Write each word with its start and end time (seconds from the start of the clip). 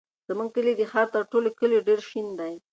زموږ 0.27 0.49
کلی 0.55 0.73
د 0.77 0.81
ښار 0.91 1.07
تر 1.15 1.23
ټولو 1.31 1.49
کلیو 1.59 1.85
ډېر 1.87 1.99
شین 2.09 2.27
دی. 2.39 2.53